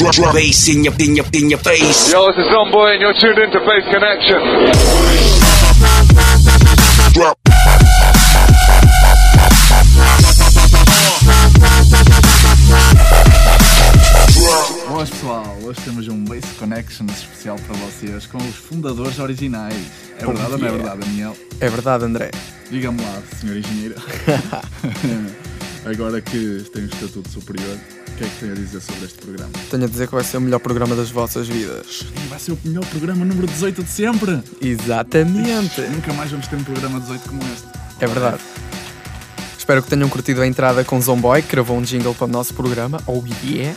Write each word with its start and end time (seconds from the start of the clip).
Drop 0.00 0.34
bass 0.34 0.68
in 0.68 0.82
your, 0.82 0.94
in 0.98 1.16
your, 1.16 1.26
in 1.34 1.50
your 1.50 1.58
face. 1.58 2.10
Yo, 2.10 2.26
this 2.28 2.38
is 2.38 2.46
Zomboy, 2.50 2.94
and 2.94 3.02
you're 3.02 3.12
tuned 3.20 3.38
into 3.38 3.60
Bass 3.60 3.84
Connection. 3.92 5.39
hoje 15.70 15.82
temos 15.82 16.08
um 16.08 16.24
Lace 16.28 16.52
Connection 16.58 17.06
especial 17.06 17.56
para 17.56 17.76
vocês 17.76 18.26
com 18.26 18.38
os 18.38 18.56
fundadores 18.56 19.20
originais. 19.20 19.76
É 20.18 20.24
Bom, 20.24 20.32
verdade 20.32 20.52
ou 20.52 20.58
não 20.58 20.66
é, 20.66 20.68
é 20.68 20.72
verdade, 20.72 21.00
Daniel? 21.00 21.36
É 21.60 21.68
verdade, 21.68 22.04
André. 22.04 22.30
Diga-me 22.68 23.00
lá, 23.00 23.22
senhor 23.40 23.56
engenheiro. 23.56 23.94
Agora 25.86 26.20
que 26.20 26.64
tem 26.72 26.82
o 26.82 26.86
um 26.86 26.88
estatuto 26.88 27.28
superior, 27.28 27.78
o 28.08 28.16
que 28.16 28.24
é 28.24 28.26
que 28.26 28.40
tem 28.40 28.50
a 28.50 28.54
dizer 28.54 28.80
sobre 28.80 29.04
este 29.04 29.18
programa? 29.18 29.52
Tenho 29.70 29.84
a 29.84 29.86
dizer 29.86 30.08
que 30.08 30.14
vai 30.14 30.24
ser 30.24 30.38
o 30.38 30.40
melhor 30.40 30.58
programa 30.58 30.96
das 30.96 31.10
vossas 31.10 31.46
vidas. 31.46 32.04
E 32.16 32.28
vai 32.28 32.40
ser 32.40 32.50
o 32.50 32.58
melhor 32.64 32.84
programa 32.86 33.24
número 33.24 33.46
18 33.46 33.84
de 33.84 33.90
sempre! 33.90 34.42
Exatamente! 34.60 35.80
Ixi, 35.80 35.82
nunca 35.82 36.12
mais 36.14 36.32
vamos 36.32 36.48
ter 36.48 36.56
um 36.56 36.64
programa 36.64 36.98
18 36.98 37.28
como 37.28 37.42
este. 37.44 37.68
É 38.00 38.06
verdade. 38.08 38.40
Espero 39.56 39.84
que 39.84 39.88
tenham 39.88 40.08
curtido 40.08 40.42
a 40.42 40.46
entrada 40.48 40.82
com 40.84 41.00
Zomboy, 41.00 41.42
que 41.42 41.52
gravou 41.52 41.78
um 41.78 41.82
jingle 41.82 42.14
para 42.14 42.24
o 42.24 42.28
nosso 42.28 42.54
programa. 42.54 43.00
Oh 43.06 43.22
yeah! 43.44 43.76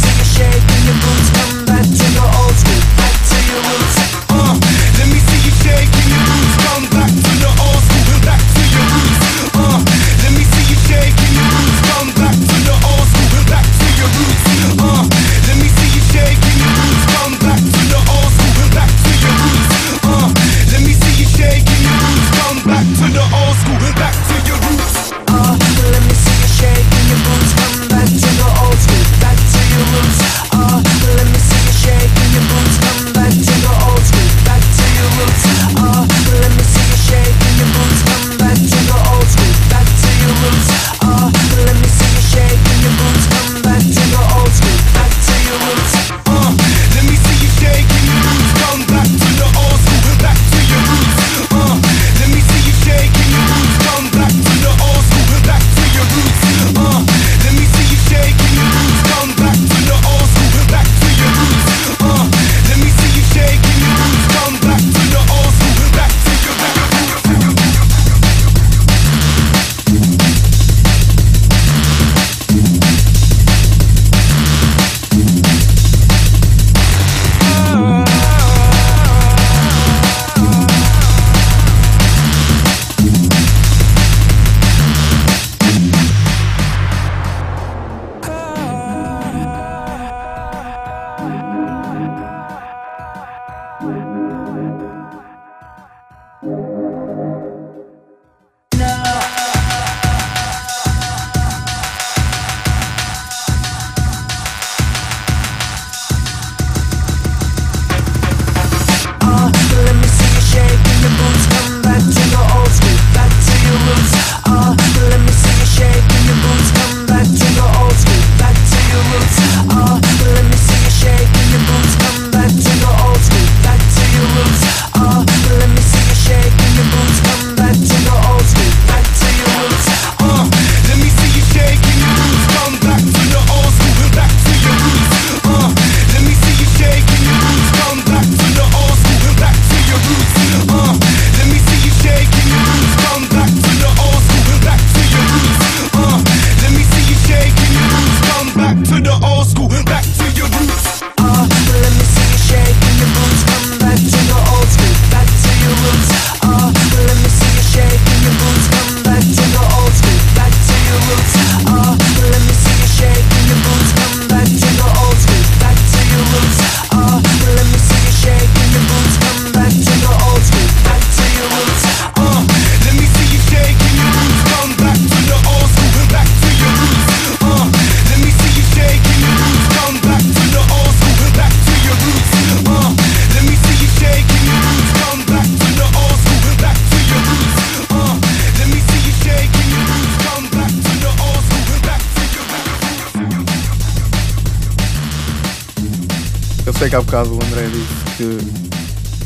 Sei 196.81 196.89
que 196.89 196.95
há 196.95 197.01
bocado 197.01 197.29
o 197.29 197.35
André 197.35 197.67
disse 197.67 198.39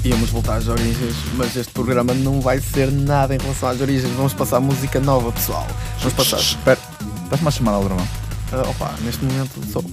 que 0.02 0.10
íamos 0.10 0.30
voltar 0.30 0.58
às 0.58 0.68
origens, 0.68 1.16
mas 1.38 1.56
este 1.56 1.72
programa 1.72 2.14
não 2.14 2.42
vai 2.42 2.60
ser 2.60 2.92
nada 2.92 3.34
em 3.34 3.38
relação 3.38 3.70
às 3.70 3.80
origens. 3.80 4.12
Vamos 4.12 4.34
passar 4.34 4.60
música 4.60 5.00
nova, 5.00 5.32
pessoal. 5.32 5.66
Vamos 6.00 6.14
passar. 6.16 6.38
Espera, 6.38 6.78
estás-me 7.24 7.48
a 7.48 7.52
chamar 7.52 7.72
Aldrabão? 7.72 8.04
Uh, 8.04 8.56
ah, 8.56 8.70
opa, 8.70 8.94
neste 9.06 9.24
momento 9.24 9.52
sou, 9.72 9.86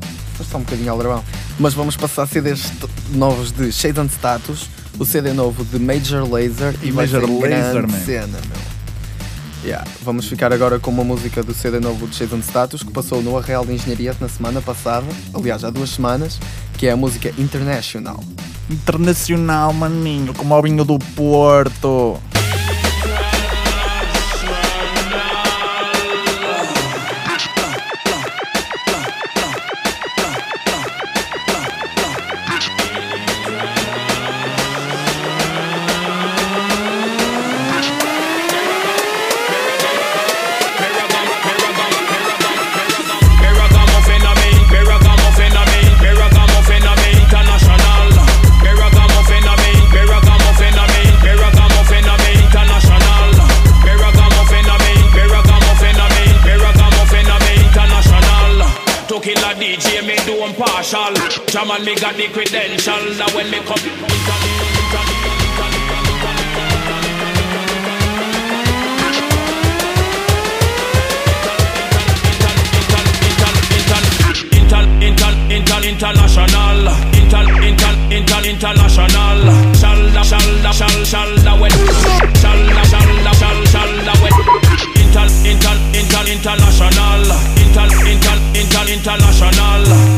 só 0.45 0.59
um 0.59 0.63
bocadinho 0.63 0.91
Aldrabão. 0.91 1.23
Mas 1.57 1.73
vamos 1.73 1.97
passar 1.97 2.27
CDs 2.27 2.73
novos 3.13 3.53
de 3.53 3.71
Shade 3.71 4.01
and 4.01 4.09
Status, 4.09 4.69
o 4.99 5.05
CD 5.05 5.33
novo 5.33 5.65
de 5.65 5.79
Major 5.79 6.29
Laser 6.29 6.75
e, 6.83 6.91
Major 6.91 7.23
Laser, 7.23 7.87
man. 7.87 8.01
cena, 8.01 8.27
meu. 8.27 8.73
Yeah. 9.65 9.89
Vamos 10.03 10.27
ficar 10.27 10.53
agora 10.53 10.81
com 10.81 10.91
uma 10.91 11.05
música 11.05 11.45
do 11.45 11.55
CD 11.55 11.79
novo 11.79 12.09
de 12.09 12.17
Shade 12.17 12.35
and 12.35 12.41
Status 12.41 12.83
que 12.83 12.91
passou 12.91 13.23
no 13.23 13.39
Arreal 13.39 13.65
de 13.65 13.73
Engenharia 13.73 14.17
na 14.21 14.29
semana 14.29 14.61
passada, 14.61 15.07
aliás, 15.33 15.63
há 15.63 15.71
duas 15.71 15.91
semanas 15.91 16.41
que 16.83 16.89
é 16.89 16.91
a 16.91 16.97
música 16.97 17.33
International. 17.39 18.19
Internacional, 18.69 19.73
maninho, 19.73 20.35
como 20.35 20.53
ao 20.53 20.61
vinho 20.61 20.85
do 20.85 20.99
Porto. 21.15 22.19
Impartial. 61.63 61.85
Jaman, 61.85 61.85
me 61.85 61.95
got 61.95 62.17
the 62.17 62.29
credential. 62.29 63.15
That 63.19 63.35
when 63.35 63.51
me 63.51 63.59
come. 63.61 63.79
Inter, 74.53 74.85
inter, 75.05 75.33
inter, 75.53 75.81
international, 75.87 76.89
inter, 77.13 77.45
inter, 77.61 77.95
inter, 78.11 78.43
international. 78.49 79.41
Shalda, 79.77 80.23
shalda, 80.25 80.73
shal, 80.73 80.99
shalda, 81.05 81.53
when, 81.61 81.73
shalda, 82.41 82.83
shalda, 82.91 83.33
shal, 83.39 83.61
shalda, 83.71 84.15
when. 84.23 84.35
Inter, 84.97 85.29
inter, 85.45 85.77
inter, 85.93 86.25
international, 86.33 87.23
inter, 87.61 87.89
inter, 88.09 88.37
inter, 88.55 88.85
international. 88.93 90.12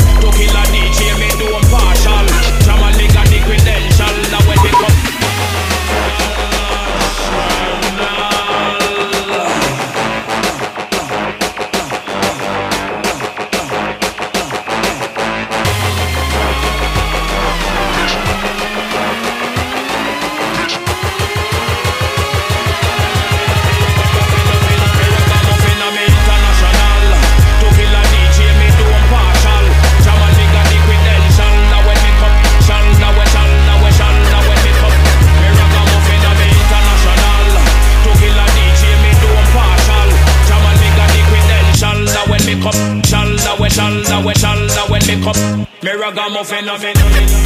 Ragamuffin 46.04 46.68
of 46.68 46.84
it. 46.84 47.43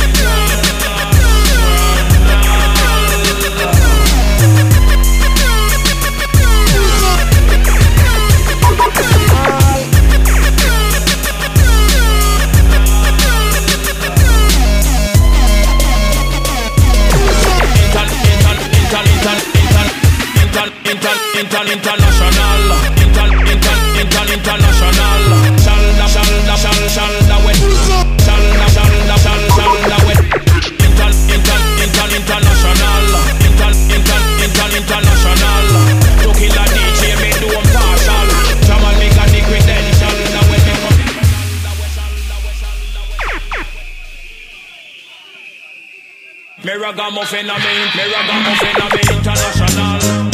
Ragamuffin 46.89 47.51
a 47.51 47.59
me, 47.59 47.75
me 47.97 48.05
ragamuffin 48.13 48.81
a 48.81 48.89
me 48.95 49.17
international. 49.17 50.28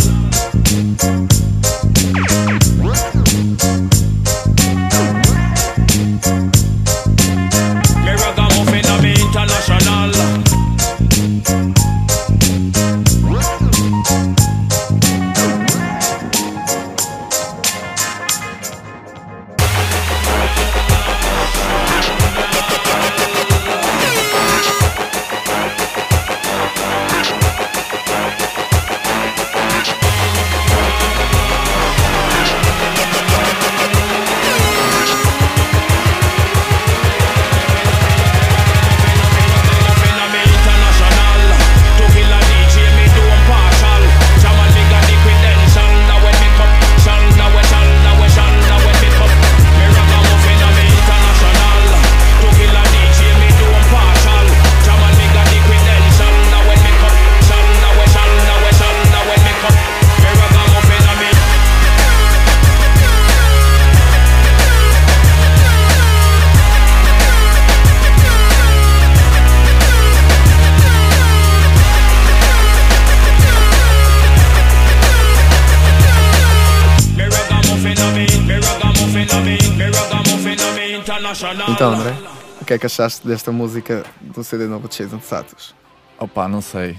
Então, 81.69 81.95
André, 81.95 82.15
o 82.61 82.65
que 82.65 82.75
é 82.75 82.79
que 82.79 82.87
achaste 82.87 83.27
desta 83.27 83.51
música 83.51 84.05
do 84.21 84.45
CD 84.45 84.67
novo 84.67 84.89
de 84.89 85.03
and 85.03 85.19
Status? 85.21 85.75
Opa, 86.17 86.47
não 86.47 86.61
sei. 86.61 86.97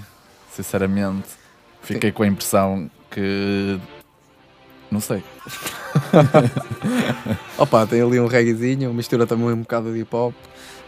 Sinceramente, 0.52 1.28
fiquei 1.82 2.12
com 2.12 2.24
a 2.24 2.28
impressão 2.28 2.92
que. 3.10 3.80
Não 4.92 5.00
sei. 5.00 5.24
Opa, 7.58 7.88
tem 7.88 8.02
ali 8.02 8.20
um 8.20 8.28
reggaezinho, 8.28 8.94
mistura 8.94 9.26
também 9.26 9.48
um 9.48 9.62
bocado 9.62 9.94
de 9.94 10.02
hip 10.02 10.14
hop. 10.14 10.34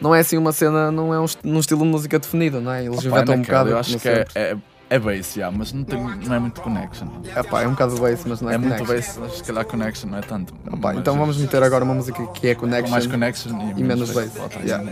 Não 0.02 0.14
é 0.14 0.20
assim 0.20 0.38
uma 0.38 0.52
cena, 0.52 0.92
não 0.92 1.14
é 1.14 1.20
um, 1.20 1.26
num 1.44 1.60
estilo 1.60 1.84
de 1.84 1.88
música 1.88 2.20
definido, 2.20 2.60
não 2.60 2.72
é? 2.72 2.84
Eles 2.84 3.00
Opa, 3.00 3.08
inventam 3.08 3.36
um 3.36 3.38
naquela, 3.38 3.64
bocado. 3.64 3.70
Eu 3.70 3.78
acho 3.80 3.98
que 3.98 4.10
é, 4.10 4.26
é, 4.36 4.58
É 4.90 4.98
bass, 4.98 5.34
já, 5.36 5.52
mas 5.52 5.74
não, 5.74 5.84
tem, 5.84 6.00
não 6.02 6.34
é 6.36 6.40
muito 6.40 6.62
connection. 6.62 7.08
Epá, 7.36 7.62
é 7.64 7.68
um 7.68 7.72
bocado 7.72 7.98
bass, 8.00 8.22
mas 8.26 8.40
não 8.40 8.50
é, 8.50 8.54
É 8.56 8.58
muito 8.58 8.78
connection. 8.86 8.96
bass, 8.96 9.18
mas 9.20 9.38
se 9.40 9.44
calhar 9.44 9.66
connection 9.66 10.10
não 10.10 10.18
é 10.18 10.22
tanto. 10.22 10.54
Epá, 10.66 10.78
Mas, 10.90 10.98
então 11.00 11.18
vamos 11.18 11.38
meter 11.38 11.62
agora 11.62 11.84
uma 11.84 11.94
música 11.94 12.26
que 12.28 12.48
é 12.48 12.56
connection, 12.56 12.90
mais 12.92 13.06
connection 13.06 13.52
e, 13.76 13.82
e 13.82 13.84
menos 13.84 14.12
bass. 14.12 14.32
Volta, 14.34 14.60
Yeah. 14.60 14.90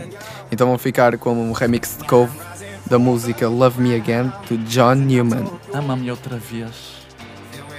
Então 0.52 0.66
vamos 0.66 0.82
ficar 0.82 1.16
com 1.16 1.32
um 1.32 1.52
remix 1.52 1.96
de 1.96 2.04
Cove 2.04 2.32
da 2.86 2.98
música 2.98 3.48
Love 3.48 3.80
Me 3.80 3.94
Again 3.96 4.30
de 4.48 4.58
John 4.58 4.94
Newman. 4.96 5.44
Ama-me 5.72 6.10
outra 6.10 6.36
vez. 6.36 6.70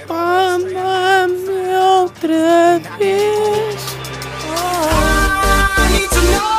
Ama-me 0.09 1.75
outra 2.01 2.79
vez. 2.97 3.75
I 4.50 5.89
need 5.91 6.09
to 6.09 6.21
know 6.31 6.57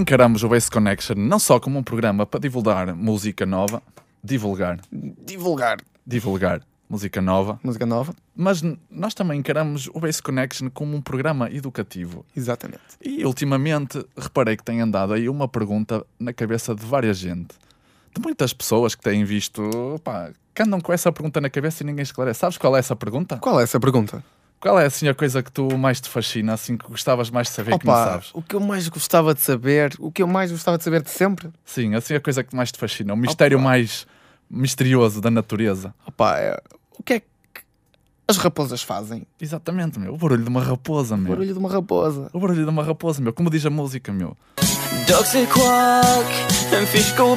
encaramos 0.00 0.42
o 0.42 0.48
Bass 0.48 0.68
Connection 0.68 1.16
não 1.16 1.38
só 1.38 1.58
como 1.60 1.78
um 1.78 1.82
programa 1.82 2.26
para 2.26 2.40
divulgar 2.40 2.94
música 2.94 3.44
nova, 3.46 3.82
divulgar, 4.22 4.78
Divulgar 5.24 5.78
divulgar 6.06 6.60
música 6.88 7.22
nova, 7.22 7.60
música 7.62 7.86
nova. 7.86 8.12
mas 8.34 8.62
n- 8.62 8.76
nós 8.90 9.14
também 9.14 9.38
encaramos 9.38 9.88
o 9.94 10.00
Bass 10.00 10.20
Connection 10.20 10.68
como 10.70 10.96
um 10.96 11.00
programa 11.00 11.48
educativo. 11.50 12.24
Exatamente. 12.36 12.80
E 13.00 13.24
ultimamente 13.24 14.04
reparei 14.18 14.56
que 14.56 14.64
tem 14.64 14.80
andado 14.80 15.12
aí 15.12 15.28
uma 15.28 15.46
pergunta 15.46 16.04
na 16.18 16.32
cabeça 16.32 16.74
de 16.74 16.84
várias 16.84 17.16
gente. 17.18 17.54
De 18.12 18.20
muitas 18.20 18.52
pessoas 18.52 18.96
que 18.96 19.02
têm 19.02 19.24
visto, 19.24 19.62
pá, 20.02 20.32
que 20.52 20.62
andam 20.62 20.80
com 20.80 20.92
essa 20.92 21.12
pergunta 21.12 21.40
na 21.40 21.48
cabeça 21.48 21.84
e 21.84 21.86
ninguém 21.86 22.02
esclarece. 22.02 22.40
Sabes 22.40 22.58
qual 22.58 22.74
é 22.74 22.80
essa 22.80 22.96
pergunta? 22.96 23.36
Qual 23.38 23.60
é 23.60 23.62
essa 23.62 23.78
pergunta? 23.78 24.24
Qual 24.60 24.78
é 24.78 24.84
assim 24.84 25.08
a 25.08 25.14
coisa 25.14 25.42
que 25.42 25.50
tu 25.50 25.76
mais 25.78 26.00
te 26.00 26.08
fascina, 26.08 26.52
assim 26.52 26.76
que 26.76 26.86
gostavas 26.86 27.30
mais 27.30 27.48
de 27.48 27.54
saber 27.54 27.78
que 27.78 27.86
não 27.86 27.94
Opa, 27.94 28.04
sabes? 28.04 28.30
o 28.34 28.42
que 28.42 28.54
eu 28.54 28.60
mais 28.60 28.88
gostava 28.88 29.34
de 29.34 29.40
saber, 29.40 29.94
o 29.98 30.12
que 30.12 30.22
eu 30.22 30.26
mais 30.26 30.50
gostava 30.52 30.76
de 30.76 30.84
saber 30.84 31.02
de 31.02 31.08
sempre, 31.10 31.48
Sim, 31.64 31.94
assim 31.94 32.14
a 32.14 32.20
coisa 32.20 32.44
que 32.44 32.54
mais 32.54 32.70
te 32.70 32.78
fascina, 32.78 33.14
o 33.14 33.16
mistério 33.16 33.56
Opa. 33.58 33.64
mais 33.64 34.06
misterioso 34.50 35.20
da 35.20 35.30
natureza. 35.30 35.94
opa, 36.06 36.36
é, 36.38 36.60
o 36.98 37.02
que 37.02 37.14
é 37.14 37.20
que 37.20 37.26
as 38.28 38.36
raposas 38.36 38.82
fazem? 38.82 39.26
Exatamente, 39.40 39.98
meu. 39.98 40.12
O 40.14 40.16
barulho 40.18 40.42
de 40.42 40.48
uma 40.48 40.62
raposa, 40.62 41.14
O 41.14 41.18
meu. 41.18 41.30
barulho 41.30 41.52
de 41.52 41.58
uma 41.58 41.70
raposa. 41.70 42.28
O 42.32 42.38
barulho 42.38 42.62
de 42.64 42.70
uma 42.70 42.84
raposa, 42.84 43.20
meu. 43.22 43.32
Como 43.32 43.48
diz 43.50 43.64
a 43.64 43.70
música, 43.70 44.12
meu. 44.12 44.36
They 45.32 45.46
quack 45.46 46.74
and 46.74 46.86
fish 46.86 47.12
go 47.16 47.34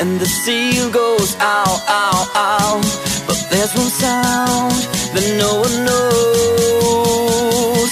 and 0.00 0.18
the 0.18 0.26
seal 0.26 0.90
goes 0.90 1.36
ow 1.40 1.80
ow 1.88 2.30
ow. 2.34 2.80
But 3.26 3.36
there's 3.50 3.74
one 3.74 3.90
sound 3.90 4.72
that 5.14 5.26
no 5.38 5.60
one 5.60 5.84
knows. 5.84 7.90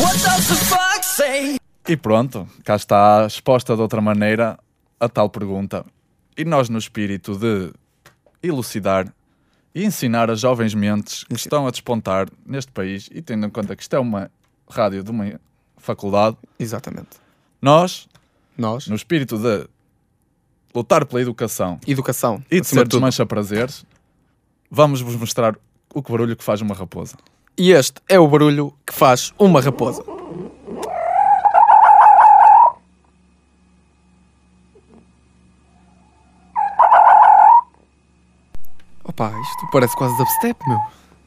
What 0.00 0.14
does 0.22 0.48
the 0.48 0.56
fox 0.66 1.06
say? 1.16 1.56
E 1.88 1.96
pronto, 1.96 2.48
cá 2.64 2.76
está 2.76 3.26
exposta 3.26 3.74
de 3.74 3.82
outra 3.82 4.00
maneira 4.00 4.58
a 5.00 5.08
tal 5.08 5.28
pergunta 5.28 5.84
e 6.36 6.44
nós, 6.44 6.68
no 6.68 6.78
espírito 6.78 7.36
de 7.36 7.72
elucidar 8.42 9.12
e 9.74 9.84
ensinar 9.84 10.30
as 10.30 10.40
jovens 10.40 10.74
mentes 10.74 11.24
que 11.24 11.34
estão 11.34 11.66
a 11.66 11.70
despontar 11.70 12.28
neste 12.46 12.70
país 12.72 13.08
e 13.12 13.20
tendo 13.20 13.46
em 13.46 13.50
conta 13.50 13.74
que 13.76 13.82
isto 13.82 13.94
é 13.96 13.98
uma 13.98 14.30
rádio 14.68 15.02
de 15.02 15.10
uma 15.10 15.40
faculdade, 15.76 16.36
Exatamente. 16.58 17.08
nós, 17.60 18.08
Nós, 18.56 18.86
no 18.86 18.94
espírito 18.94 19.36
de 19.38 19.66
lutar 20.74 21.04
pela 21.04 21.20
educação 21.20 21.78
educação. 21.86 22.42
e 22.50 22.56
de 22.56 22.60
acima 22.62 22.80
ser 22.80 22.84
de 22.84 22.90
tudo. 22.90 23.00
desmancha 23.00 23.26
prazeres, 23.26 23.84
vamos 24.70 25.00
vos 25.00 25.16
mostrar 25.16 25.56
o 25.94 26.02
que 26.02 26.10
barulho 26.10 26.36
que 26.36 26.44
faz 26.44 26.60
uma 26.60 26.74
raposa. 26.74 27.16
E 27.58 27.70
este 27.72 28.00
é 28.08 28.18
o 28.18 28.26
barulho 28.26 28.72
que 28.86 28.94
faz 28.94 29.32
uma 29.38 29.60
raposa. 29.60 30.02
Opa, 39.04 39.32
isto 39.40 39.66
parece 39.72 39.96
quase 39.96 40.16
dubstep, 40.16 40.58
meu. 40.68 40.80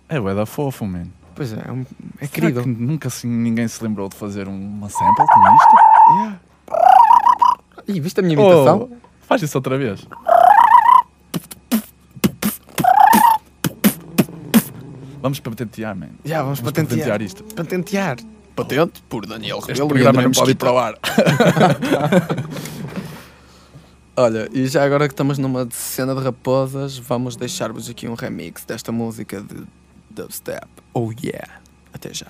É 0.10 0.20
bué 0.20 0.34
da 0.34 0.46
fofo, 0.46 0.86
man. 0.86 1.08
Pois 1.36 1.52
é, 1.52 1.62
é, 1.68 1.72
um- 1.72 1.82
é 2.22 2.26
Será 2.28 2.30
querido. 2.32 2.62
que 2.64 2.70
nunca 2.70 3.08
assim, 3.10 3.28
ninguém 3.28 3.68
se 3.68 3.84
lembrou 3.84 4.08
de 4.08 4.16
fazer 4.16 4.48
um- 4.48 4.54
uma 4.78 4.90
sample 4.90 5.26
com 5.28 5.56
isto? 5.56 5.76
Yeah. 6.16 6.40
Ih, 7.88 8.00
viste 8.00 8.20
a 8.20 8.24
minha 8.24 8.34
imitação? 8.36 8.90
Oh, 8.92 9.05
faz 9.28 9.42
isso 9.42 9.58
outra 9.58 9.78
vez. 9.78 10.08
Vamos 15.22 15.40
patentear, 15.40 15.96
man. 15.96 16.10
Já, 16.24 16.44
vamos, 16.44 16.62
patentear. 16.62 17.22
isto. 17.22 17.44
Patentear. 17.56 18.18
Patente 18.56 19.02
por 19.10 19.26
Daniel 19.26 19.58
Este 19.58 19.70
Rebelo 19.74 19.88
e 19.88 19.90
programa 19.90 20.22
não 20.22 20.32
pode 20.32 20.52
ir 20.52 20.56
para 20.56 20.72
o 20.72 20.78
ar. 20.78 20.94
Olha, 24.16 24.48
e 24.54 24.66
já 24.68 24.86
agora 24.86 25.08
que 25.10 25.14
estamos 25.14 25.38
numa 25.38 25.68
cena 25.72 26.16
de 26.16 26.22
raposas, 26.22 26.98
vamos 26.98 27.36
deixar-vos 27.36 27.90
aqui 27.90 28.08
um 28.08 28.14
remix 28.14 28.64
desta 28.64 28.94
música 28.94 29.42
de 29.42 29.66
dubstep. 30.10 30.68
Oh 30.94 31.12
yeah! 31.22 31.60
Até 31.92 32.14
já. 32.14 32.28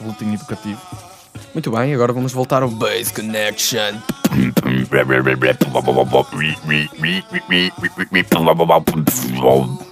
O 0.00 0.02
nosso 0.02 0.02
boletim 0.04 0.34
educativo. 0.34 0.80
Muito 1.52 1.70
bem, 1.70 1.94
agora 1.94 2.12
vamos 2.12 2.32
voltar 2.32 2.62
ao 2.62 2.68
Base 2.68 3.12
Connection. 3.12 4.00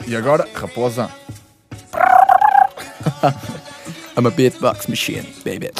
E 0.06 0.16
agora, 0.16 0.48
raposa. 0.54 1.10
I'm 4.16 4.26
a 4.26 4.30
beatbox 4.30 4.86
machine, 4.86 5.26
baby. 5.44 5.70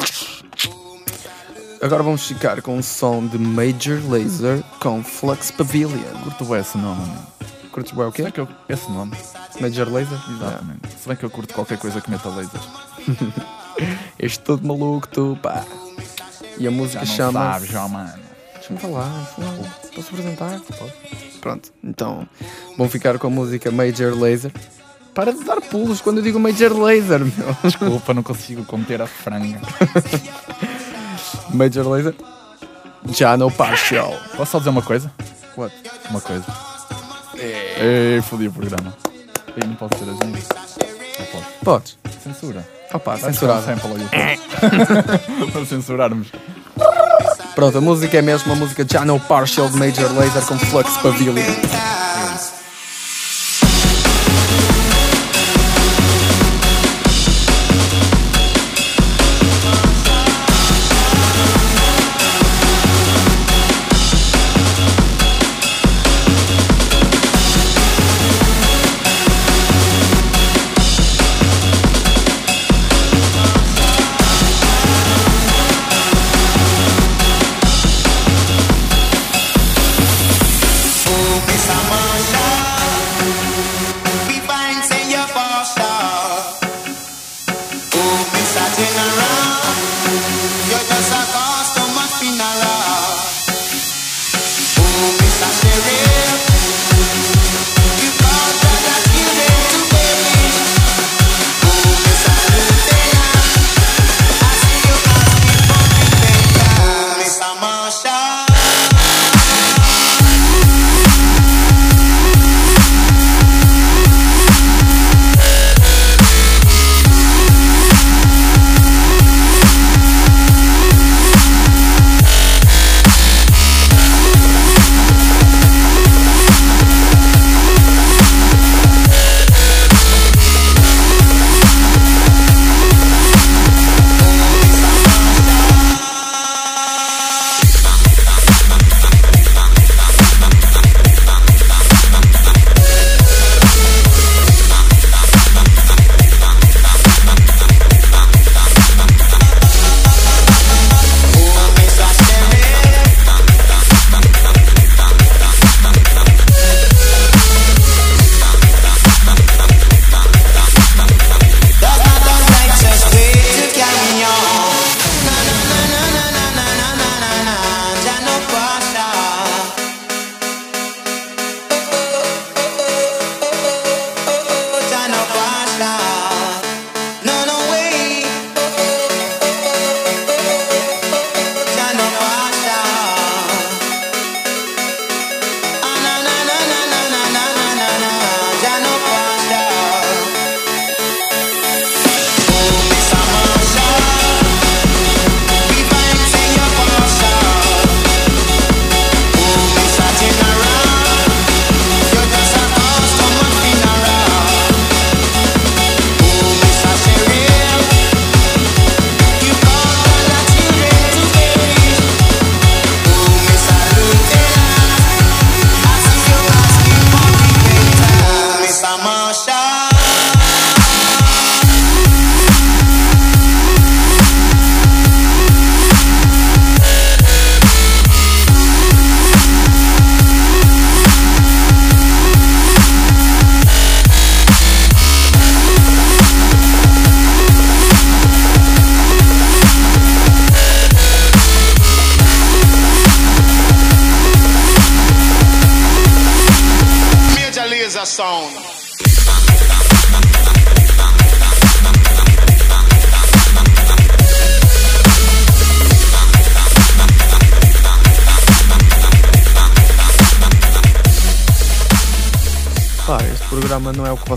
Agora 1.81 2.03
vamos 2.03 2.27
ficar 2.27 2.61
com 2.61 2.77
um 2.77 2.83
som 2.83 3.25
de 3.27 3.37
Major 3.37 3.99
Laser 4.09 4.63
com 4.79 5.03
Flux 5.03 5.51
Pavilion. 5.51 6.21
Curto 6.23 6.45
bem 6.45 6.59
esse 6.59 6.77
nome. 6.77 7.05
Curtes 7.71 7.91
bem 7.91 8.05
o 8.05 8.11
quê? 8.11 8.31
que 8.31 8.39
eu, 8.39 8.47
esse 8.69 8.89
nome. 8.89 9.11
Major 9.59 9.87
Laser? 9.91 10.17
Exatamente. 10.29 10.87
Se 10.97 11.07
bem 11.07 11.17
que 11.17 11.23
eu 11.23 11.29
curto 11.29 11.53
qualquer 11.53 11.77
coisa 11.77 12.01
que 12.01 12.09
meta 12.09 12.29
lasers. 12.29 12.63
Este 14.25 14.39
todo 14.39 14.67
maluco, 14.67 15.07
tu, 15.07 15.37
pá. 15.39 15.63
E 16.57 16.67
a 16.67 16.71
música 16.71 17.05
chama. 17.05 17.53
sabes, 17.53 17.69
já, 17.69 17.87
mano. 17.87 18.11
Deixa-me 18.55 18.79
falar, 18.79 19.07
falar. 19.35 19.53
Posso 19.93 20.09
apresentar? 20.09 20.59
Pronto, 21.39 21.71
então 21.83 22.27
vão 22.75 22.89
ficar 22.89 23.19
com 23.19 23.27
a 23.27 23.29
música 23.29 23.69
Major 23.69 24.19
Laser. 24.19 24.51
Para 25.13 25.31
de 25.31 25.43
dar 25.43 25.61
pulos 25.61 26.01
quando 26.01 26.17
eu 26.17 26.23
digo 26.23 26.39
Major 26.39 26.73
Laser, 26.75 27.19
meu. 27.19 27.55
Desculpa, 27.63 28.15
não 28.15 28.23
consigo 28.23 28.65
conter 28.65 28.99
a 28.99 29.05
franga. 29.05 29.61
Major 31.53 31.87
Laser. 31.87 32.15
Já 33.11 33.37
no 33.37 33.51
partial. 33.51 34.11
Posso 34.35 34.53
só 34.53 34.57
dizer 34.57 34.71
uma 34.71 34.81
coisa? 34.81 35.11
What? 35.55 35.75
Uma 36.09 36.19
coisa. 36.19 36.45
Ei, 37.37 38.19
fodi 38.23 38.47
o 38.47 38.51
programa. 38.51 38.91
Ei, 39.55 39.67
não 39.67 39.75
posso 39.75 39.99
ser 39.99 40.09
assim. 40.09 40.31
Não 41.19 41.25
posso. 41.27 41.45
Podes. 41.63 41.97
Censura. 42.23 42.74
Opa, 42.95 43.17
censurado. 43.17 43.63
Para 45.51 45.65
censurarmos. 45.65 46.27
Pronto, 47.53 47.77
a 47.77 47.81
música 47.81 48.17
é 48.17 48.21
mesmo 48.21 48.51
a 48.51 48.55
música 48.55 48.85
Já 48.89 49.05
no 49.05 49.19
Partial 49.19 49.69
de 49.69 49.77
Major 49.77 50.11
Laser 50.17 50.45
com 50.45 50.57
Flux 50.57 50.97
Pavilion. 50.97 51.35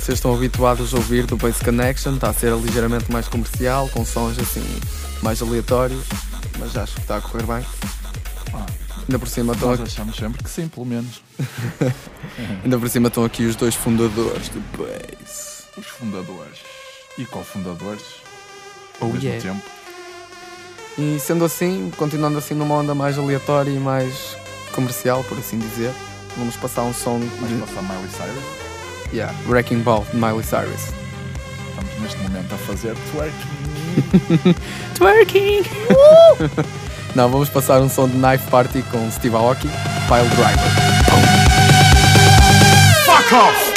Vocês 0.01 0.19
estão 0.19 0.33
habituados 0.33 0.95
a 0.95 0.97
ouvir 0.97 1.27
do 1.27 1.37
Base 1.37 1.59
Connection, 1.65 2.15
está 2.15 2.31
a 2.31 2.33
ser 2.33 2.55
ligeiramente 2.55 3.11
mais 3.11 3.27
comercial, 3.27 3.89
com 3.89 4.05
sons 4.05 4.39
assim 4.39 4.65
mais 5.23 5.43
aleatórios, 5.43 6.05
mas 6.59 6.77
acho 6.77 6.95
que 6.95 7.01
está 7.01 7.17
a 7.17 7.21
correr 7.21 7.45
bem. 7.45 7.67
Ainda 9.09 9.19
por 9.19 9.29
cima 9.29 9.55
estão 9.55 9.71
Nós 9.71 9.81
aqui, 9.81 9.91
achamos 9.91 10.17
sempre 10.17 10.45
que 10.45 10.51
sim, 10.51 10.69
pelo 10.69 10.87
menos. 10.87 11.21
ainda 12.63 12.79
por 12.79 12.89
cima 12.89 13.09
estão 13.09 13.25
aqui 13.25 13.45
os 13.45 13.57
dois 13.57 13.75
fundadores 13.75 14.49
do 14.51 14.61
Base. 14.77 15.65
Os 15.77 15.87
fundadores. 15.87 16.59
e 17.17 17.25
cofundadores 17.25 18.05
Oh, 19.01 19.05
ao 19.05 19.11
mesmo 19.13 19.29
yeah. 19.29 19.43
tempo. 19.43 19.65
E 20.97 21.19
sendo 21.21 21.45
assim, 21.45 21.91
continuando 21.97 22.39
assim 22.39 22.55
numa 22.55 22.75
onda 22.75 22.95
mais 22.95 23.19
aleatória 23.19 23.71
e 23.71 23.79
mais 23.79 24.37
comercial, 24.73 25.25
por 25.25 25.39
assim 25.39 25.59
dizer, 25.59 25.93
vamos 26.37 26.57
passar 26.57 26.83
um 26.83 26.93
som 26.93 27.19
Vais 27.19 27.53
de 27.53 27.59
passar 27.61 27.83
Miley 27.83 28.11
Cyrus. 28.11 28.68
Yeah, 29.13 29.33
Wrecking 29.47 29.83
Ball 29.83 30.05
de 30.13 30.17
Miley 30.17 30.43
Cyrus. 30.43 30.93
Estamos 31.71 31.99
neste 32.01 32.19
momento 32.19 32.55
a 32.55 32.59
fazer 32.59 32.95
twerking. 33.13 34.55
Twerking! 34.95 35.63
Não, 37.15 37.29
vamos 37.31 37.49
passar 37.49 37.81
um 37.81 37.89
som 37.89 38.07
de 38.09 38.17
Knife 38.17 38.49
Party 38.51 38.83
com 38.83 39.11
Steve 39.11 39.35
Aoki, 39.35 39.69
Pile 40.09 40.29
Driver. 40.37 40.71
Fuck 43.05 43.35
off! 43.35 43.69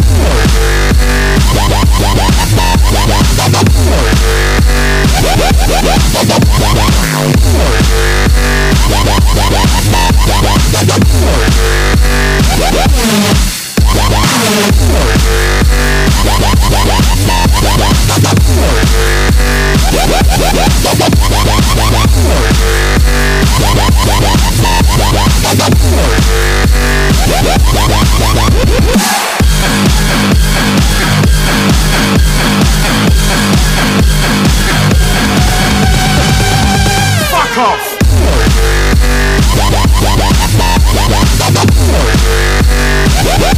Fuck 37.31 37.57
off! 37.57 37.97
Fuck 43.23 43.51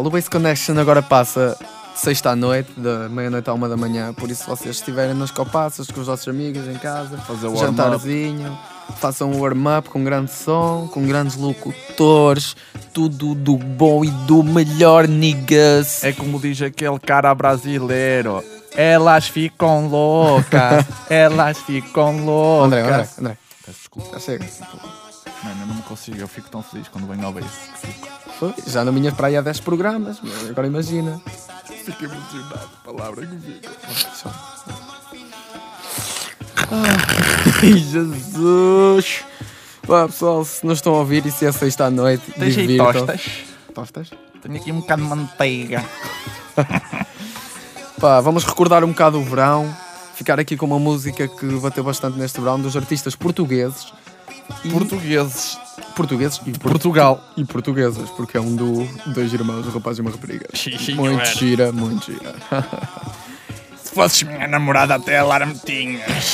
Pessoal, 0.00 0.06
o 0.06 0.10
Base 0.10 0.30
Connection 0.30 0.78
agora 0.78 1.02
passa 1.02 1.58
sexta 1.94 2.30
à 2.30 2.36
noite, 2.36 2.70
da 2.76 3.06
meia-noite 3.08 3.50
à 3.50 3.52
uma 3.52 3.68
da 3.68 3.76
manhã, 3.76 4.14
por 4.14 4.30
isso 4.30 4.44
se 4.44 4.48
vocês 4.48 4.76
estiverem 4.76 5.14
nas 5.14 5.30
copaças 5.30 5.90
com 5.90 6.00
os 6.00 6.06
vossos 6.06 6.26
amigos 6.26 6.66
em 6.66 6.78
casa, 6.78 7.18
Fazer 7.18 7.48
o 7.48 7.56
jantarzinho, 7.56 8.58
façam 8.96 9.30
um 9.30 9.40
warm-up 9.40 9.90
com 9.90 10.02
grande 10.02 10.32
som, 10.32 10.88
com 10.90 11.06
grandes 11.06 11.36
locutores, 11.36 12.56
tudo 12.94 13.34
do 13.34 13.56
bom 13.56 14.02
e 14.02 14.10
do 14.10 14.42
melhor, 14.42 15.06
niggas. 15.06 16.02
É 16.02 16.12
como 16.12 16.40
diz 16.40 16.62
aquele 16.62 16.98
cara 16.98 17.34
brasileiro. 17.34 18.42
Elas 18.74 19.28
ficam 19.28 19.86
loucas, 19.86 20.86
elas 21.10 21.58
ficam 21.58 22.24
loucas. 22.24 22.66
André, 22.66 22.80
André, 22.80 23.08
André, 23.18 23.38
desculpa. 23.66 24.12
já 24.12 24.20
chega. 24.20 24.46
Mano, 25.42 25.60
eu 25.62 25.66
não 25.66 25.74
me 25.74 25.82
consigo, 25.82 26.18
eu 26.18 26.28
fico 26.28 26.48
tão 26.48 26.62
feliz 26.62 26.88
quando 26.88 27.06
venho 27.06 27.26
ao 27.26 27.32
base. 27.32 27.48
Foi, 28.40 28.54
Já 28.66 28.82
não 28.86 28.92
vinhas 28.94 29.12
para 29.12 29.26
aí 29.26 29.36
há 29.36 29.42
10 29.42 29.60
programas, 29.60 30.16
mas 30.22 30.48
agora 30.48 30.66
imagina. 30.66 31.20
fico 31.84 32.04
emocionado, 32.04 32.70
palavra 32.82 33.26
que 33.26 33.36
fico. 33.36 33.68
Ai, 36.70 37.76
Jesus! 37.76 39.24
Pá, 39.86 40.06
pessoal, 40.06 40.42
se 40.46 40.64
não 40.64 40.72
estão 40.72 40.94
a 40.94 40.98
ouvir 41.00 41.26
e 41.26 41.30
se 41.30 41.44
é 41.44 41.52
sexta 41.52 41.84
à 41.84 41.90
noite, 41.90 42.30
Tens 42.32 42.56
aí 42.56 42.78
tostas? 42.78 43.22
Tostas? 43.74 44.10
Tenho 44.40 44.56
aqui 44.56 44.72
um 44.72 44.80
bocado 44.80 45.02
de 45.02 45.08
manteiga. 45.08 45.84
Pá, 48.00 48.20
vamos 48.22 48.44
recordar 48.44 48.82
um 48.84 48.88
bocado 48.88 49.18
o 49.18 49.24
verão, 49.24 49.70
ficar 50.14 50.40
aqui 50.40 50.56
com 50.56 50.64
uma 50.64 50.78
música 50.78 51.28
que 51.28 51.44
bateu 51.58 51.84
bastante 51.84 52.18
neste 52.18 52.40
verão, 52.40 52.58
dos 52.58 52.74
artistas 52.74 53.14
portugueses. 53.14 53.92
E 54.64 54.70
Portugueses. 54.70 55.58
Portugueses 55.96 56.40
e, 56.46 56.52
por- 56.52 56.70
Portugal. 56.72 57.24
e 57.36 57.44
portuguesas, 57.44 58.08
porque 58.10 58.36
é 58.36 58.40
um 58.40 58.54
do 58.56 58.84
dois 59.14 59.32
irmãos, 59.32 59.66
um 59.66 59.70
rapaz 59.70 59.98
e 59.98 60.00
uma 60.00 60.10
rapariga. 60.10 60.46
Muito 60.94 61.24
gira, 61.38 61.72
muito 61.72 62.12
gira. 62.12 62.34
Se 63.82 63.94
fosses 63.94 64.22
minha 64.22 64.46
namorada 64.46 64.94
até 64.94 65.18
alarme 65.18 65.54
tinhas. 65.66 66.02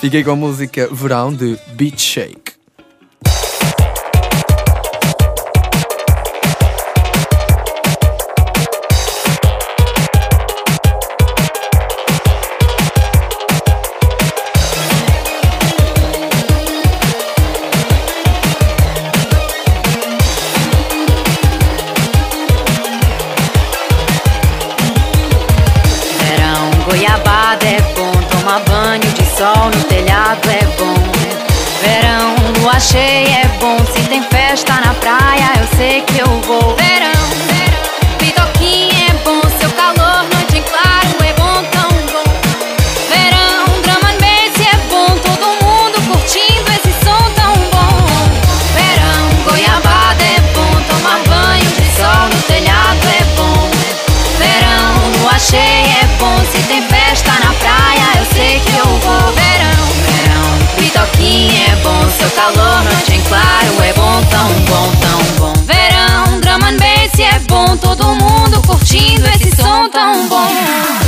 Fiquei 0.00 0.22
com 0.22 0.32
a 0.32 0.36
música 0.36 0.88
Verão 0.92 1.32
de 1.32 1.58
Beat 1.72 1.98
Shake. 1.98 2.47
curtindo 68.98 69.28
esse 69.28 69.54
som 69.56 69.88
tão 69.90 70.28
bom. 70.28 71.07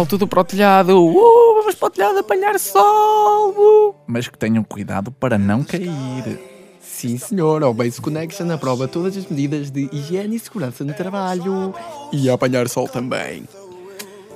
Natal, 0.00 0.06
tudo 0.06 0.26
para 0.26 0.40
o 0.40 0.44
telhado, 0.44 0.98
uh, 0.98 1.54
vamos 1.56 1.74
para 1.74 1.86
o 1.86 1.90
telhado 1.90 2.18
apanhar 2.18 2.58
sol, 2.58 3.50
uh. 3.50 3.94
mas 4.06 4.28
que 4.28 4.38
tenham 4.38 4.62
cuidado 4.62 5.10
para 5.10 5.36
não 5.36 5.62
cair. 5.62 6.38
Sim, 6.80 7.18
senhor, 7.18 7.62
o 7.62 7.74
Base 7.74 8.00
Connection 8.00 8.50
aprova 8.50 8.88
todas 8.88 9.16
as 9.16 9.26
medidas 9.26 9.70
de 9.70 9.88
higiene 9.92 10.36
e 10.36 10.38
segurança 10.38 10.84
no 10.84 10.94
trabalho. 10.94 11.74
E 12.12 12.30
apanhar 12.30 12.68
sol 12.68 12.88
também. 12.88 13.44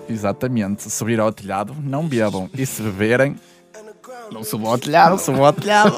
Exatamente, 0.09 0.91
subir 0.91 1.21
ao 1.21 1.33
telhado, 1.33 1.75
não 1.83 2.07
bebam. 2.07 2.49
E 2.53 2.67
se 2.67 2.83
beberem. 2.83 3.37
Não 4.31 4.45
subam 4.45 4.71
ao 4.71 4.79
telhado! 4.79 5.11
Não 5.11 5.19
subam 5.19 5.45
ao 5.45 5.53
telhado! 5.53 5.97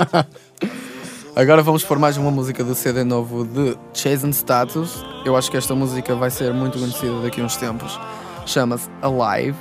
Agora 1.34 1.62
vamos 1.62 1.84
por 1.84 1.98
mais 1.98 2.16
uma 2.16 2.30
música 2.30 2.64
do 2.64 2.74
CD 2.74 3.04
novo 3.04 3.44
de 3.44 3.76
Chase 3.92 4.28
Status. 4.30 5.04
Eu 5.24 5.36
acho 5.36 5.50
que 5.50 5.56
esta 5.56 5.74
música 5.74 6.14
vai 6.14 6.30
ser 6.30 6.52
muito 6.52 6.78
conhecida 6.78 7.20
daqui 7.20 7.40
a 7.40 7.44
uns 7.44 7.56
tempos 7.56 7.98
chama-se 8.46 8.88
Alive. 9.02 9.56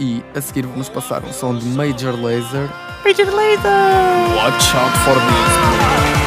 E 0.00 0.24
a 0.34 0.40
seguir 0.40 0.66
vamos 0.66 0.88
passar 0.88 1.22
um 1.22 1.32
som 1.32 1.56
de 1.56 1.66
Major 1.66 2.14
Laser. 2.20 2.68
Major 3.04 3.30
Laser! 3.32 4.34
Watch 4.36 4.74
out 4.74 4.92
for 5.04 5.14
this! 5.14 6.23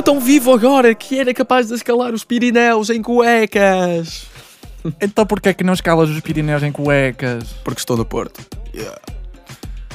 Como 0.00 0.02
tão 0.02 0.20
vivo 0.20 0.54
agora 0.54 0.94
que 0.94 1.18
era 1.18 1.34
capaz 1.34 1.68
de 1.68 1.74
escalar 1.74 2.14
os 2.14 2.24
Pirineus 2.24 2.88
em 2.88 3.02
cuecas? 3.02 4.26
Então 4.98 5.26
porquê 5.26 5.50
é 5.50 5.52
que 5.52 5.62
não 5.62 5.74
escalas 5.74 6.08
os 6.08 6.18
Pirineus 6.20 6.62
em 6.62 6.72
cuecas? 6.72 7.44
Porque 7.62 7.80
estou 7.80 7.98
no 7.98 8.04
Porto. 8.06 8.40
Yeah. 8.74 8.98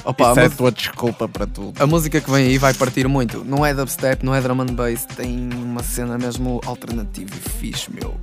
Opa, 0.03 0.29
Isso 0.29 0.39
a 0.39 0.43
é 0.43 0.49
tua 0.49 0.71
desculpa 0.71 1.27
para 1.27 1.47
tudo. 1.47 1.81
A 1.81 1.87
música 1.87 2.21
que 2.21 2.29
vem 2.29 2.45
aí 2.45 2.59
vai 2.59 2.71
partir 2.75 3.07
muito. 3.07 3.43
Não 3.43 3.65
é 3.65 3.73
dubstep, 3.73 4.23
não 4.23 4.35
é 4.35 4.41
drum 4.41 4.61
and 4.61 4.75
bass, 4.75 5.07
tem 5.07 5.49
uma 5.55 5.81
cena 5.81 6.19
mesmo 6.19 6.61
alternativa 6.67 7.31
e 7.35 7.49
fixe, 7.49 7.91
meu. 7.91 8.15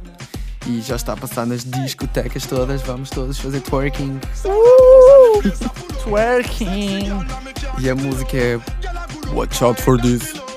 E 0.68 0.80
já 0.82 0.94
está 0.94 1.14
a 1.14 1.16
passar 1.16 1.44
nas 1.46 1.64
discotecas 1.64 2.46
todas, 2.46 2.80
vamos 2.82 3.10
todos 3.10 3.40
fazer 3.40 3.60
twerking. 3.60 4.20
Uh! 4.44 5.42
twerking! 6.04 7.08
E 7.80 7.90
a 7.90 7.94
música 7.96 8.36
é 8.36 8.60
Watch 9.34 9.64
Out 9.64 9.82
for 9.82 10.00
This. 10.00 10.51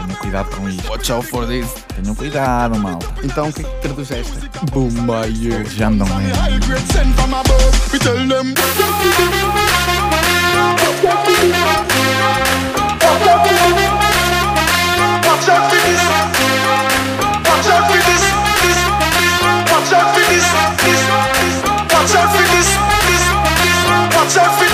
Tenham 0.00 0.16
cuidado 0.18 0.56
com 0.56 0.68
isso. 0.68 0.88
Watch 0.88 1.12
out 1.12 1.26
for 1.26 1.46
this. 1.46 1.74
Tenham 1.94 2.14
cuidado, 2.14 2.78
mal. 2.78 2.98
Então 3.22 3.48
o 3.48 3.52
que 3.52 3.60
é 3.60 3.64
que 3.64 3.70
traduz 3.82 4.10
esta? 4.10 4.40
Bombaio. 4.72 5.66
Já 5.68 5.90
me 5.90 5.98
dão 5.98 6.06
Watch 15.30 15.48
out 15.48 15.70
for 15.70 15.80
this. 15.80 16.02
Watch 17.44 17.68
out 17.68 17.84
for 17.90 18.00
this. 18.00 18.22
This. 18.62 18.78
Watch 19.70 19.92
out 19.92 20.14
for 20.14 20.24
this. 20.30 20.46
This. 20.84 21.02
Watch 21.92 22.14
out 22.16 22.28
for 22.32 22.44
this. 22.48 22.68
Watch 24.16 24.36
out 24.36 24.58
for 24.58 24.69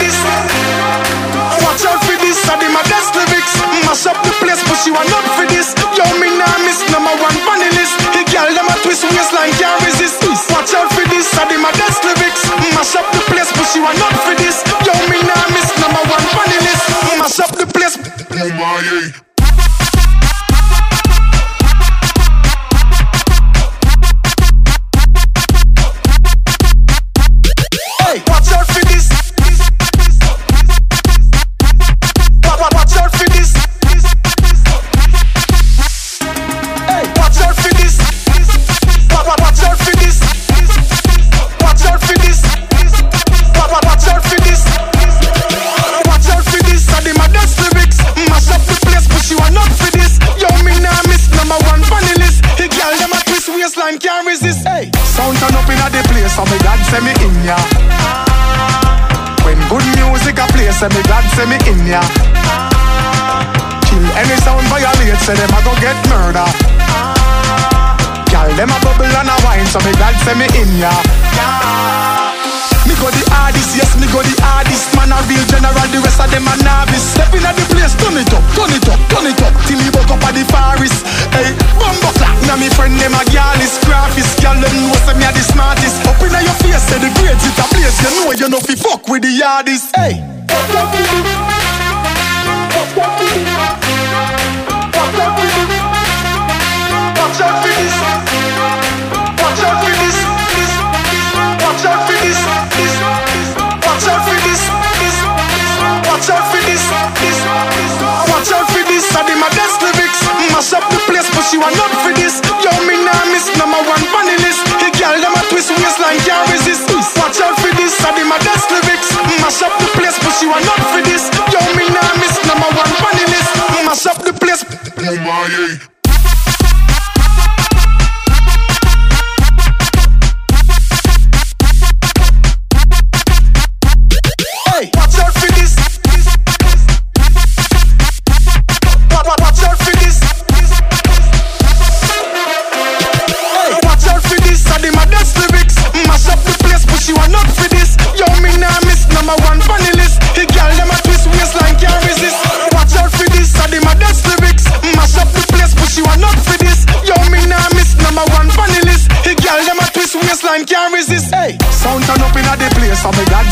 man 111.67 111.83
up 111.83 111.93
for 112.03 112.13
this. 112.15 112.39
Yo, 112.63 112.71
me 112.87 112.95
nah 113.03 113.27
miss 113.35 113.51
number 113.59 113.81
one 113.83 114.05
funny 114.15 114.37
list. 114.43 114.63
The 114.79 114.89
girl 114.95 115.19
them 115.19 115.35
a 115.35 115.43
twist 115.51 115.71
waistline 115.75 116.21
can't 116.23 116.47
resist. 116.55 116.87
Watch 117.19 117.41
out 117.43 117.59
for 117.59 117.73
this, 117.75 117.95
I 118.07 118.15
did 118.15 118.27
my 118.27 118.39
best 118.47 118.71
lyrics. 118.71 119.11
Mash 119.43 119.63
up 119.63 119.75
the 119.79 119.89
place, 119.99 120.19
but 120.23 120.37
you 120.43 120.51
are 120.55 120.63
not 120.63 120.81
for 120.95 121.03
this. 121.03 121.27
Yo, 121.51 121.61
me 121.75 121.87
nah 121.91 122.13
miss 122.23 122.35
number 122.47 122.71
one 122.71 122.93
funny 123.03 123.27
list. 123.35 123.51
Mash 123.83 124.07
up 124.07 124.19
the 124.23 124.33
place. 124.33 124.63
Oh 124.99 125.17
my. 125.27 125.96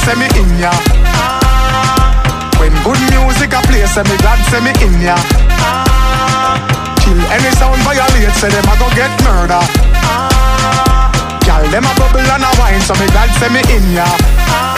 say 0.05 0.14
me 0.16 0.26
in 0.38 0.48
ya. 0.61 0.70
When 2.61 2.72
good 2.84 3.00
music 3.12 3.52
a 3.52 3.61
play, 3.66 3.84
say 3.86 4.02
me 4.05 4.16
glad 4.18 4.38
say 4.50 4.61
me 4.61 4.72
in 4.84 4.94
ya. 5.02 5.16
Kill 7.00 7.20
any 7.32 7.50
sound 7.57 7.80
violate, 7.84 8.32
say 8.36 8.48
them 8.50 8.64
a 8.68 8.74
go 8.78 8.88
get 8.94 9.12
murder. 9.24 9.61
Gyal 11.44 11.64
them 11.70 11.84
a 11.84 11.92
bubble 11.98 12.20
and 12.20 12.44
a 12.44 12.50
wine, 12.61 12.80
so 12.80 12.94
me 12.94 13.07
glad 13.12 13.30
say 13.38 13.48
me 13.48 13.61
in 13.74 13.84
ya. 13.94 14.05
ah. 14.07 14.74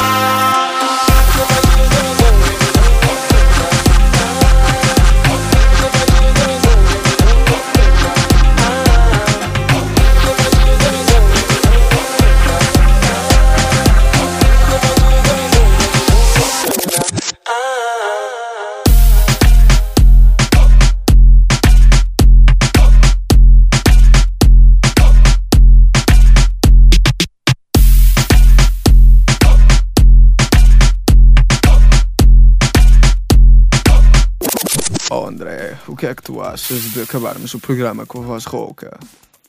Tu 36.36 36.42
achas 36.42 36.92
de 36.92 37.00
acabarmos 37.00 37.54
o 37.54 37.58
programa 37.58 38.04
com 38.04 38.18
a 38.18 38.22
voz 38.22 38.44
rouca? 38.44 38.98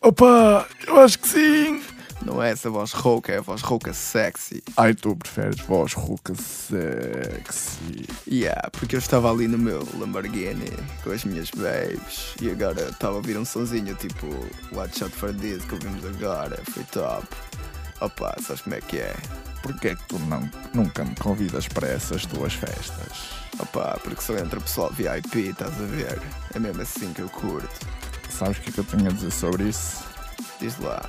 Opa, 0.02 0.66
eu 0.88 0.98
acho 1.00 1.20
que 1.20 1.28
sim. 1.28 1.84
Não 2.26 2.42
é 2.42 2.52
essa 2.52 2.70
voz 2.70 2.94
rouca, 2.94 3.34
é 3.34 3.40
a 3.40 3.42
voz 3.42 3.62
rouca 3.62 3.94
sexy. 3.94 4.64
Ai, 4.78 4.94
tu 4.94 5.16
preferes 5.16 5.60
voz 5.60 5.94
rouca 5.94 6.34
sexy. 6.34 8.08
Yeah, 8.26 8.70
porque 8.72 8.96
eu 8.96 9.00
estava 9.00 9.30
ali 9.30 9.50
no 9.50 9.58
meu 9.58 9.86
Lamborghini 10.00 10.72
com 11.04 11.12
as 11.12 11.26
minhas 11.26 11.52
babes 11.52 12.36
e 12.42 12.50
agora 12.50 12.90
estava 12.90 13.16
a 13.16 13.18
ouvir 13.18 13.38
um 13.38 13.46
sonzinho 13.46 13.94
tipo 13.96 14.28
Watch 14.74 15.04
Out 15.04 15.16
for 15.16 15.34
This 15.34 15.66
que 15.66 15.74
ouvimos 15.74 16.06
agora, 16.06 16.58
foi 16.72 16.84
top. 16.86 17.28
Opa, 18.00 18.36
sabes 18.42 18.62
como 18.62 18.76
é 18.76 18.82
que 18.82 18.98
é? 18.98 19.16
Porquê 19.62 19.90
é 19.90 19.96
que 19.96 20.04
tu 20.08 20.20
não, 20.20 20.50
nunca 20.74 21.04
me 21.04 21.16
convidas 21.16 21.68
para 21.68 21.88
essas 21.88 22.26
tuas 22.26 22.54
festas? 22.54 23.30
Opa, 23.60 24.00
porque 24.04 24.22
só 24.22 24.36
entra 24.38 24.60
pessoal 24.62 24.92
VIP, 24.92 25.50
estás 25.50 25.74
a 25.82 25.86
ver? 25.86 26.22
É 26.54 26.60
mesmo 26.60 26.82
assim 26.82 27.12
que 27.14 27.22
eu 27.22 27.30
curto. 27.30 27.70
Sabes 28.30 28.58
o 28.58 28.62
que 28.62 28.70
é 28.70 28.74
que 28.74 28.80
eu 28.80 28.84
tenho 28.84 29.08
a 29.10 29.14
dizer 29.14 29.32
sobre 29.32 29.64
isso? 29.64 30.04
Diz 30.60 30.78
lá, 30.80 31.02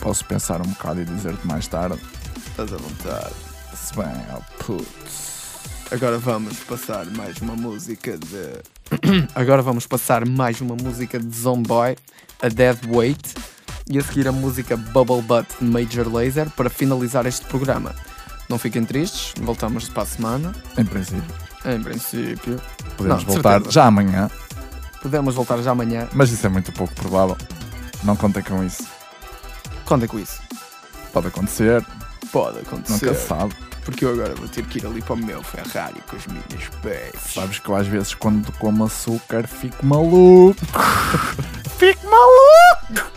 Posso 0.00 0.24
pensar 0.24 0.62
um 0.62 0.70
bocado 0.70 1.02
e 1.02 1.04
dizer-te 1.04 1.46
mais 1.46 1.66
tarde? 1.66 2.00
estás 2.48 2.72
à 2.72 2.76
vontade. 2.78 3.34
Se 3.74 3.94
bem, 3.94 4.06
oh 4.34 4.62
putz. 4.64 5.58
Agora 5.90 6.18
vamos 6.18 6.58
passar 6.60 7.04
mais 7.06 7.36
uma 7.38 7.54
música 7.54 8.16
de. 8.16 8.62
Agora 9.34 9.60
vamos 9.60 9.86
passar 9.86 10.26
mais 10.26 10.60
uma 10.60 10.74
música 10.74 11.18
de 11.18 11.36
Zomboy, 11.36 11.96
a 12.40 12.48
Dead 12.48 12.78
Weight, 12.86 13.34
e 13.90 13.98
a 13.98 14.02
seguir 14.02 14.26
a 14.28 14.32
música 14.32 14.76
Bubble 14.76 15.20
Butt 15.20 15.48
de 15.60 15.64
Major 15.66 16.06
Laser 16.12 16.48
para 16.50 16.70
finalizar 16.70 17.26
este 17.26 17.44
programa. 17.46 17.94
Não 18.48 18.58
fiquem 18.58 18.84
tristes, 18.84 19.34
voltamos 19.42 19.88
para 19.88 20.04
a 20.04 20.06
semana. 20.06 20.52
Em 20.78 20.84
princípio, 20.84 21.34
Em 21.64 21.82
princípio. 21.82 22.60
podemos 22.96 23.24
Não, 23.24 23.32
voltar 23.34 23.50
certeza. 23.54 23.72
já 23.72 23.84
amanhã, 23.86 24.30
Podemos 25.02 25.34
voltar 25.34 25.58
já 25.62 25.70
amanhã. 25.72 26.08
mas 26.14 26.30
isso 26.30 26.46
é 26.46 26.48
muito 26.48 26.70
pouco 26.72 26.94
provável. 26.94 27.36
Não 28.04 28.14
contem 28.16 28.42
com 28.42 28.62
isso. 28.64 28.84
Contem 29.84 30.08
com 30.08 30.18
isso. 30.18 30.40
Pode 31.12 31.26
acontecer, 31.26 31.84
Pode 32.32 32.60
acontecer. 32.60 33.06
nunca 33.06 33.18
sabe. 33.18 33.54
Porque 33.84 34.04
eu 34.04 34.12
agora 34.12 34.34
vou 34.36 34.46
ter 34.46 34.64
que 34.66 34.78
ir 34.78 34.86
ali 34.86 35.00
para 35.02 35.14
o 35.14 35.16
meu 35.16 35.42
Ferrari 35.42 36.00
com 36.08 36.14
as 36.16 36.26
minhas 36.26 36.68
babes. 36.82 37.32
Sabes 37.34 37.58
que 37.58 37.68
eu 37.68 37.74
às 37.74 37.86
vezes 37.88 38.14
quando 38.14 38.52
como 38.58 38.84
açúcar 38.84 39.46
fico 39.48 39.84
maluco. 39.84 40.54
fico 41.78 42.04
maluco! 42.04 43.09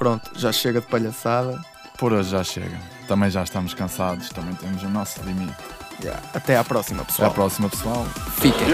Pronto, 0.00 0.30
já 0.34 0.50
chega 0.50 0.80
de 0.80 0.86
palhaçada. 0.86 1.60
Por 1.98 2.14
hoje 2.14 2.30
já 2.30 2.42
chega. 2.42 2.80
Também 3.06 3.28
já 3.28 3.42
estamos 3.42 3.74
cansados, 3.74 4.30
também 4.30 4.54
temos 4.54 4.82
o 4.82 4.88
nosso 4.88 5.20
limite. 5.24 5.54
Yeah. 6.02 6.18
Até 6.32 6.56
à 6.56 6.64
próxima, 6.64 7.02
Até 7.02 7.10
pessoal. 7.12 7.30
à 7.30 7.34
próxima, 7.34 7.68
pessoal. 7.68 8.06
Fiquem. 8.40 8.66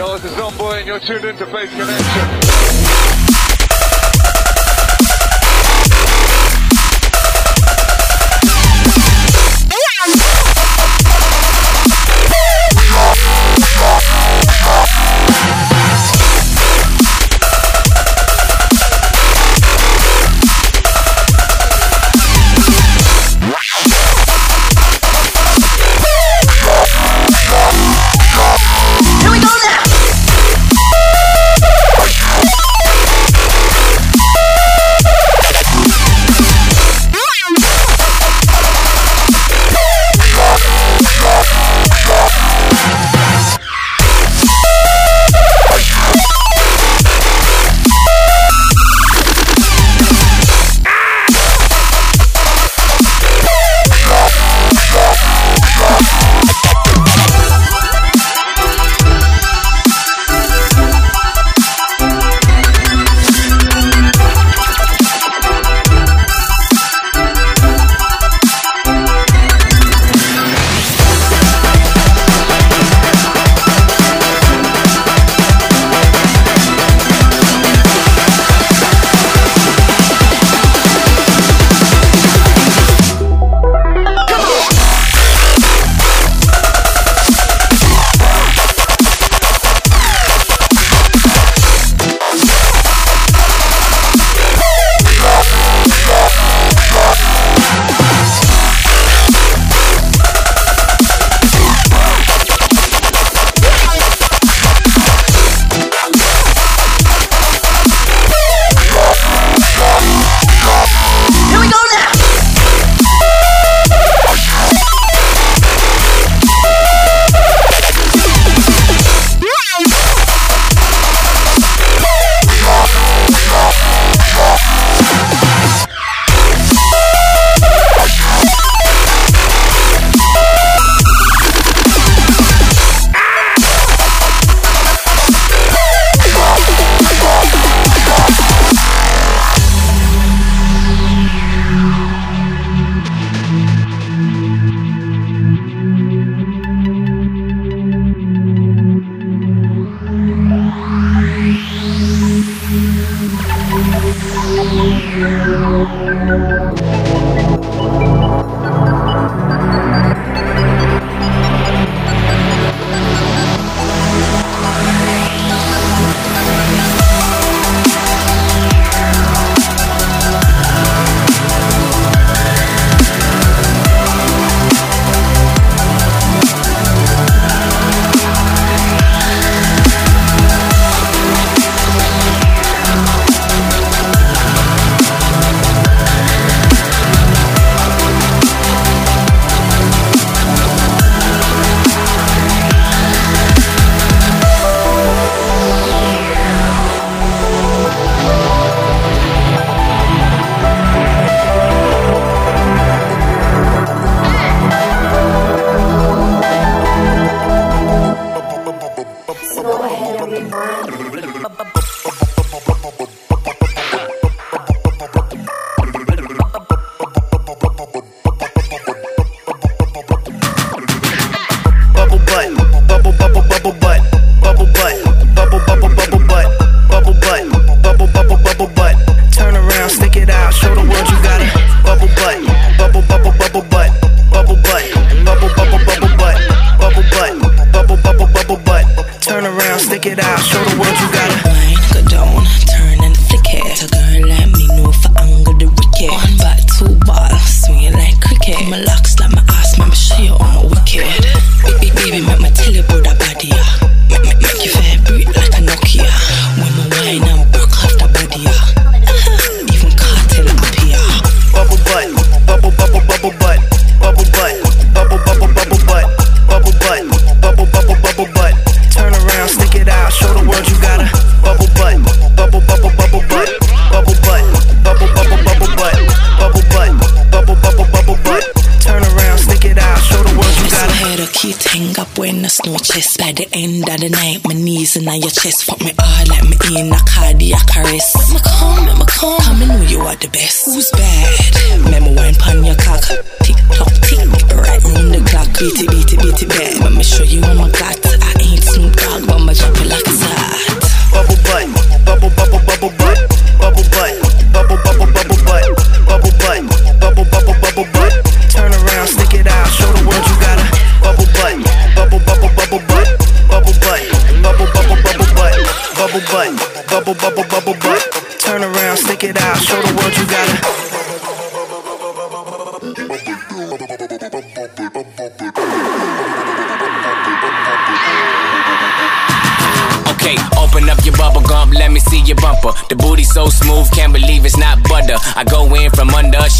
Knees 285.27 285.69
and 285.69 285.76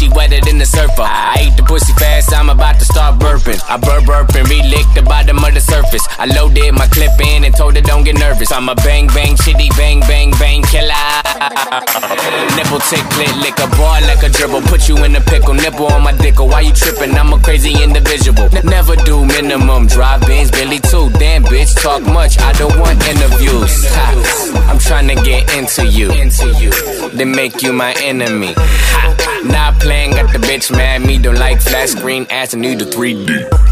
wetter 0.09 0.39
than 0.41 0.57
the 0.57 0.65
surfer. 0.65 1.03
I 1.03 1.47
ate 1.47 1.57
the 1.57 1.63
pussy 1.63 1.93
fast, 1.93 2.33
I'm 2.33 2.49
about 2.49 2.79
to 2.79 2.85
start 2.85 3.19
burping. 3.19 3.59
I 3.69 3.77
burp 3.77 4.05
burp 4.05 4.35
and 4.35 4.47
relick 4.47 4.87
the 4.95 5.01
bottom 5.01 5.43
of 5.43 5.53
the 5.53 5.61
surface. 5.61 6.05
I 6.17 6.25
loaded 6.25 6.73
my 6.73 6.87
clip 6.87 7.19
in 7.19 7.43
and 7.43 7.55
told 7.55 7.75
her 7.75 7.81
don't 7.81 8.03
get 8.03 8.17
nervous. 8.19 8.51
I'm 8.51 8.69
a 8.69 8.75
bang 8.75 9.07
bang 9.07 9.35
chitty 9.35 9.69
bang 9.77 9.99
bang 10.01 10.31
bang 10.39 10.63
killer. 10.63 11.26
Nipple 11.37 12.79
tick 12.89 13.05
click 13.13 13.33
lick 13.37 13.57
a 13.59 13.67
bar 13.77 14.01
like 14.01 14.23
a 14.23 14.29
dribble. 14.29 14.61
Put 14.61 14.89
you 14.89 14.97
in 15.03 15.15
a 15.15 15.21
pickle, 15.21 15.53
nipple 15.53 15.85
on 15.87 16.03
my 16.03 16.11
dick. 16.17 16.39
Why 16.39 16.61
you 16.61 16.73
tripping? 16.73 17.13
I'm 17.15 17.31
a 17.31 17.39
crazy 17.39 17.73
individual. 17.83 18.49
N- 18.55 18.65
never 18.65 18.95
do 18.95 19.23
minimum. 19.23 19.87
Drive 19.87 20.21
Benz, 20.21 20.49
Billy 20.49 20.79
too. 20.79 21.09
Damn 21.19 21.43
bitch, 21.43 21.79
talk 21.81 22.01
much. 22.01 22.39
I 22.39 22.53
don't 22.53 22.77
want 22.79 22.97
interviews. 23.07 23.85
Ha. 23.93 24.67
I'm 24.69 24.79
trying 24.79 25.07
to 25.09 25.15
get 25.23 25.53
into 25.55 25.85
you. 25.85 26.11
Into 26.11 26.49
you. 26.57 26.71
Then 27.09 27.31
make 27.31 27.61
you 27.61 27.71
my 27.71 27.93
enemy. 28.01 28.53
Ha. 28.57 29.43
Not 29.45 29.79
playing, 29.79 30.11
got 30.11 30.33
the 30.33 30.39
bitch 30.39 30.71
mad. 30.71 31.01
Me 31.03 31.19
don't 31.19 31.35
like 31.35 31.61
flat 31.61 31.89
screen 31.89 32.25
ass 32.31 32.53
and 32.53 32.63
need 32.63 32.81
a 32.81 32.85
3D. 32.85 33.27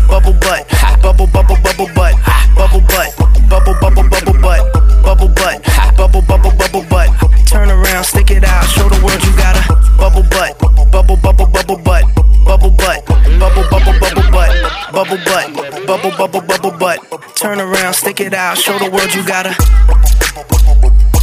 Bubble 0.08 0.34
butt, 0.34 0.70
bubble 1.02 1.28
bubble 1.28 1.58
bubble 1.64 1.90
butt, 1.96 2.14
bubble 2.56 2.82
butt, 2.82 3.10
bubble 3.50 3.74
bubble 3.82 4.08
bubble 4.08 4.40
butt, 4.40 4.74
bubble 5.04 5.28
butt, 5.30 5.64
bubble 5.98 6.22
bubble 6.22 6.52
bubble 6.52 6.65
butt. 6.84 7.10
Turn 7.48 7.70
around, 7.70 8.04
stick 8.04 8.32
it 8.32 8.44
out, 8.44 8.66
show 8.66 8.90
the 8.90 9.00
world 9.04 9.24
you 9.24 9.36
got 9.38 9.56
a 9.56 9.64
bubble 9.98 10.24
butt, 10.30 10.58
bubble 10.92 11.18
bubble 11.18 11.48
bubble 11.48 11.78
butt, 11.78 12.04
bubble 12.46 12.72
butt, 12.72 13.06
bubble 13.40 13.64
bubble 13.70 14.00
bubble 14.00 14.32
butt, 14.32 14.52
bubble 14.92 15.18
butt, 15.24 15.88
bubble 15.88 16.12
bubble 16.18 16.42
bubble 16.42 16.72
butt. 16.78 17.00
Turn 17.36 17.60
around, 17.62 17.94
stick 17.94 18.20
it 18.20 18.34
out, 18.34 18.58
show 18.58 18.78
the 18.80 18.90
world 18.90 19.14
you 19.14 19.26
got 19.26 19.46
a. 19.48 21.15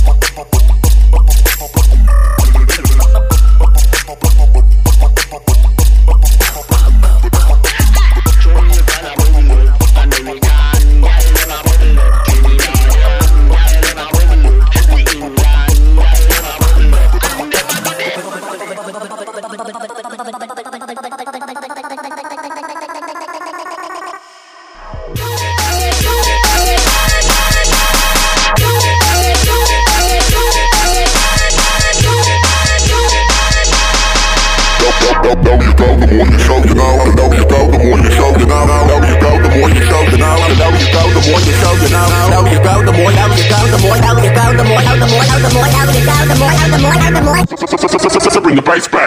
Bring 48.42 48.56
the 48.56 48.62
bass 48.62 48.88
back. 48.88 49.02